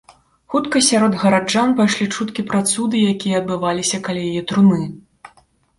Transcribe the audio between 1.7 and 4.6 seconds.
пайшлі чуткі пра цуды, якія адбываліся каля яе